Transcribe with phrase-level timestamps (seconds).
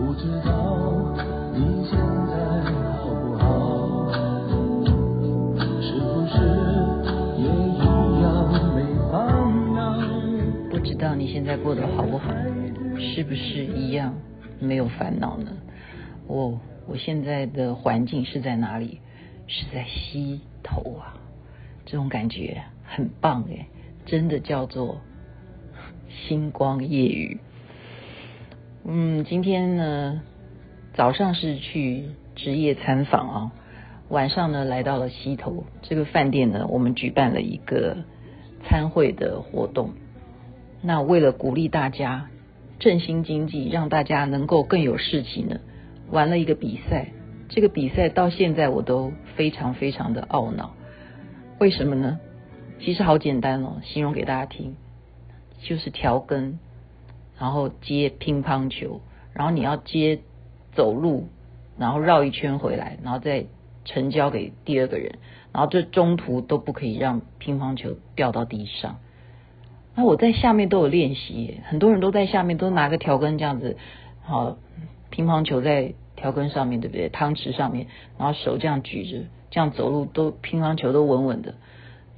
[0.00, 1.12] 不知道
[1.52, 2.32] 你现在
[2.72, 3.44] 好不好？
[5.82, 6.34] 是不是
[7.36, 7.82] 也一
[8.22, 8.24] 样
[8.74, 8.80] 没
[9.12, 9.12] 烦
[9.74, 9.78] 恼？
[10.70, 12.32] 不知道你现在过得好不好？
[12.98, 14.14] 是不是一样
[14.58, 15.52] 没有烦恼呢？
[16.26, 19.00] 我我现在的环境是在哪里？
[19.46, 21.14] 是在溪头啊，
[21.84, 23.66] 这种感觉很棒诶，
[24.06, 25.02] 真的叫做
[26.08, 27.38] 星光夜雨。
[28.82, 30.22] 嗯，今天呢，
[30.94, 33.52] 早上是去职业参访啊，
[34.08, 37.98] 晚上呢来到了溪头这个饭店呢，我们举办了一个
[38.64, 39.92] 参会的活动。
[40.80, 42.30] 那为了鼓励大家
[42.78, 45.60] 振兴经济，让大家能够更有士气呢，
[46.10, 47.08] 玩了一个比赛。
[47.50, 50.74] 这个比赛到现在我都非常非常的懊恼，
[51.58, 52.18] 为什么呢？
[52.80, 54.74] 其实好简单哦，形容给大家听，
[55.60, 56.58] 就是调羹。
[57.40, 59.00] 然后接乒乓球，
[59.32, 60.20] 然后你要接
[60.74, 61.28] 走路，
[61.78, 63.46] 然后绕一圈回来，然后再
[63.86, 65.18] 成交给第二个人，
[65.50, 68.98] 然后这中途都不可以让乒乓球掉到地上。
[69.94, 73.78] 那我在下面都有练习，很多人都在下面都拿个调羹这样子，
[74.22, 74.58] 好，
[75.08, 77.08] 乒乓球在调羹上面，对不对？
[77.08, 77.86] 汤匙上面，
[78.18, 81.54] 然后手这样举着，这样走路都乒乓球都稳稳的。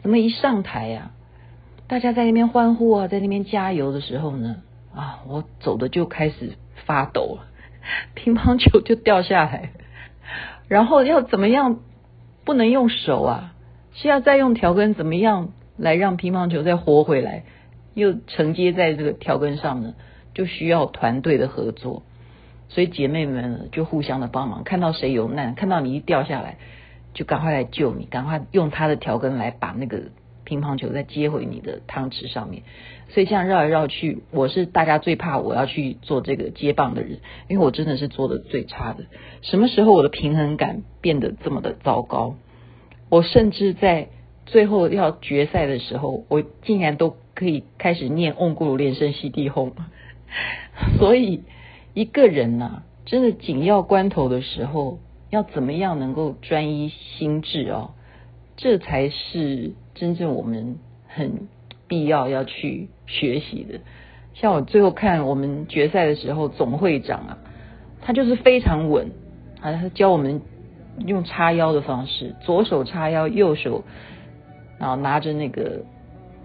[0.00, 1.10] 怎么一上台呀，
[1.88, 4.62] 大家在那边欢呼啊，在那边加油的时候呢？
[4.94, 5.20] 啊！
[5.26, 6.52] 我走的就开始
[6.86, 7.46] 发抖了，
[8.14, 9.70] 乒乓球就掉下来，
[10.68, 11.80] 然后要怎么样？
[12.44, 13.54] 不能用手啊，
[13.92, 17.44] 是要再用调羹怎么样来让乒乓球再活回来，
[17.94, 19.94] 又承接在这个调羹上呢？
[20.34, 22.02] 就需要团队的合作，
[22.68, 26.56] 所以姐妹们就互相的帮忙，看到谁有难，看到你一掉下来，
[27.14, 30.04] 就赶快来救你，赶快用他的调羹来把那个。
[30.50, 32.64] 乒乓球再接回你的汤匙上面，
[33.10, 39.04] 所以这样绕来绕去，我是大家最怕我要去做这个接棒的人，因为我真的是做的最差的。
[39.42, 42.34] 什么时候我的平衡感变得这么的糟糕？
[43.08, 44.08] 我甚至在
[44.46, 49.72] 最后要决赛的时候，我竟然都可以开始念嗡咕噜连声西地哄。
[50.98, 51.44] 所以
[51.94, 54.98] 一个人呐、啊，真的紧要关头的时候，
[55.30, 57.92] 要怎么样能够专一心智哦？
[58.62, 60.76] 这才是真正我们
[61.08, 61.48] 很
[61.88, 63.80] 必要要去学习的。
[64.34, 67.38] 像我最后看我们决赛的时候，总会长啊，
[68.02, 69.12] 他就是非常稳
[69.62, 70.42] 啊，他教我们
[71.06, 73.82] 用叉腰的方式，左手叉腰，右手
[74.78, 75.82] 然后拿着那个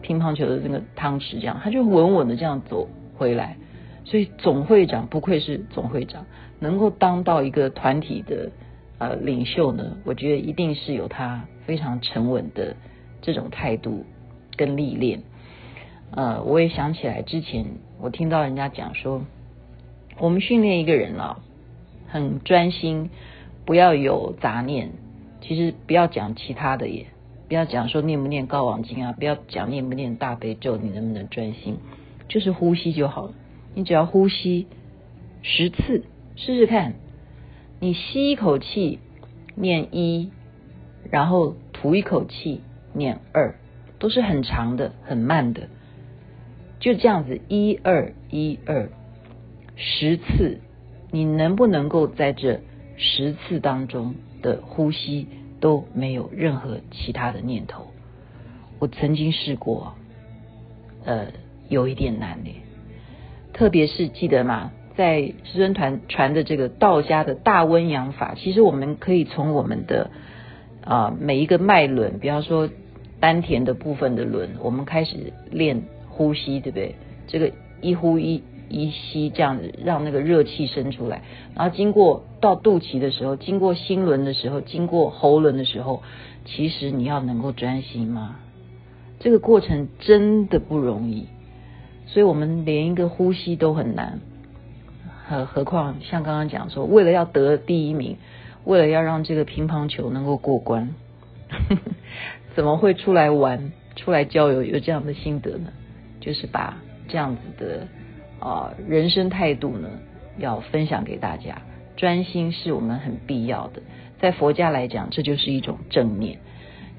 [0.01, 2.87] 乒乓球的那个汤匙，这样他就稳稳的这样走
[3.17, 3.57] 回来。
[4.05, 6.25] 所以总会长不愧是总会长，
[6.61, 8.51] 能够当到一个团体的
[8.99, 11.43] 呃领袖呢，我觉得一定是有他。
[11.65, 12.75] 非常沉稳的
[13.21, 14.05] 这种态度
[14.55, 15.23] 跟历练，
[16.11, 17.65] 呃，我也想起来之前
[17.99, 19.23] 我听到人家讲说，
[20.19, 21.39] 我们训练一个人啊，
[22.07, 23.09] 很专心，
[23.65, 24.91] 不要有杂念。
[25.41, 27.05] 其实不要讲其他的也，
[27.47, 31.77] 不要讲说念不念高网经啊，不要讲念不念大悲咒，你能不能专心？
[32.27, 33.33] 就是呼吸就好了。
[33.75, 34.67] 你只要呼吸
[35.43, 36.05] 十次，
[36.35, 36.93] 试试看。
[37.79, 38.99] 你吸一口气，
[39.55, 40.31] 念一。
[41.11, 42.61] 然后吐一口气，
[42.93, 43.55] 念二，
[43.99, 45.67] 都是很长的、很慢的，
[46.79, 48.89] 就这样子一二一二
[49.75, 50.59] 十次，
[51.11, 52.61] 你能不能够在这
[52.97, 55.27] 十次当中的呼吸
[55.59, 57.87] 都没有任何其他的念头？
[58.79, 59.93] 我曾经试过，
[61.05, 61.27] 呃，
[61.69, 62.49] 有一点难呢。
[63.53, 64.71] 特别是记得吗？
[64.95, 70.09] 在师尊团传的这个道家的大温阳法，其实我们可以从我们的。
[70.85, 72.69] 啊，每一个脉轮，比方说
[73.19, 76.93] 丹田的部分的轮，我们开始练呼吸，对不对？
[77.25, 77.51] 这个
[77.81, 81.23] 一呼一一吸，这样子让那个热气生出来，
[81.55, 86.03] 然后经过到肚脐的时候，经过心轮的时候，经过喉轮的时候，
[86.45, 88.35] 其实你要能够专心吗？
[89.19, 91.25] 这个过程真的不容易，
[92.05, 94.19] 所以我们连一个呼吸都很难，
[95.27, 98.17] 何何况像刚刚讲说，为了要得第一名。
[98.65, 100.93] 为了要让这个乒乓球能够过关，
[101.49, 101.81] 呵呵，
[102.55, 105.67] 怎么会出来玩、出来交友有这样的心得呢？
[106.19, 106.77] 就是把
[107.07, 107.87] 这样子的
[108.39, 109.87] 啊、人生态度呢，
[110.37, 111.61] 要分享给大家。
[111.95, 113.81] 专心是我们很必要的，
[114.19, 116.39] 在佛家来讲，这就是一种正念。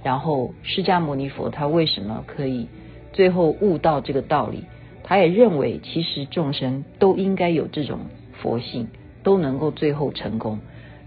[0.02, 2.68] 然后释迦牟尼佛他为什么可以
[3.12, 4.64] 最后悟到这个道理？
[5.02, 8.00] 他也认为，其实众生都应该有这种
[8.40, 8.88] 佛性，
[9.22, 10.60] 都能够最后成功。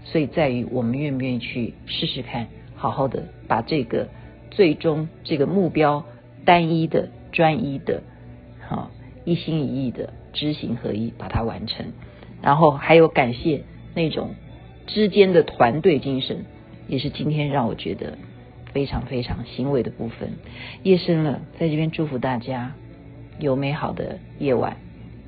[0.04, 4.08] 所以在于我们愿不愿意去试试看，好好的把这个
[4.50, 6.04] 最终这个目标
[6.44, 8.02] 单一的、专一的、
[8.66, 8.90] 好
[9.24, 11.86] 一心一意的知行合一把它完成。
[12.42, 13.64] 然后还有感谢
[13.94, 14.30] 那种
[14.86, 16.46] 之间的团队精神，
[16.88, 18.16] 也是今天让我觉得
[18.72, 20.32] 非常非常欣慰的部分。
[20.82, 22.72] 夜深了，在这边祝福大家
[23.38, 24.78] 有美好的夜晚。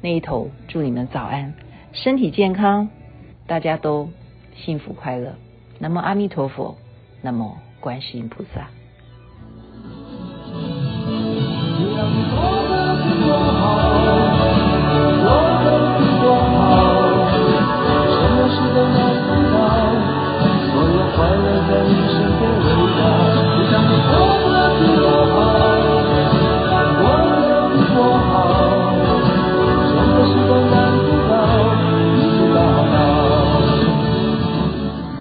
[0.00, 1.54] 那一头祝你们早安，
[1.92, 2.88] 身体健康，
[3.46, 4.08] 大家都
[4.56, 5.34] 幸福快乐。
[5.78, 6.76] 那么阿弥陀佛
[7.20, 8.68] 那么观世音菩萨。